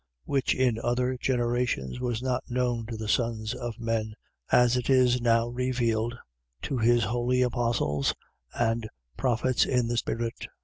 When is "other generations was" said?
0.83-2.23